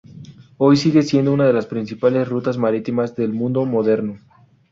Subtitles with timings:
[0.57, 4.17] Hoy sigue siendo una de las principales rutas marítimas del mundo moderno.